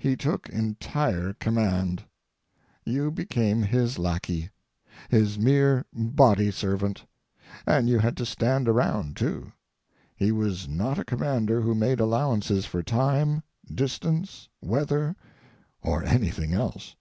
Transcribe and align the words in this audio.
He 0.00 0.16
took 0.16 0.48
entire 0.48 1.34
command. 1.34 2.02
You 2.84 3.12
became 3.12 3.62
his 3.62 3.96
lackey, 3.96 4.50
his 5.08 5.38
mere 5.38 5.84
body 5.92 6.50
servant, 6.50 7.04
and 7.64 7.88
you 7.88 8.00
had 8.00 8.16
to 8.16 8.26
stand 8.26 8.66
around 8.66 9.16
too. 9.16 9.52
He 10.16 10.32
was 10.32 10.66
not 10.66 10.98
a 10.98 11.04
commander 11.04 11.60
who 11.60 11.76
made 11.76 12.00
allowances 12.00 12.66
for 12.66 12.82
time, 12.82 13.44
distance, 13.72 14.48
weather, 14.60 15.14
or 15.80 16.02
anything 16.02 16.54
else. 16.54 16.96